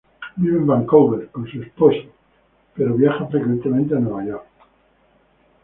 [0.35, 2.09] Vive en Vancouver con su esposo
[2.73, 4.45] pero viaja frecuentemente a Nueva York.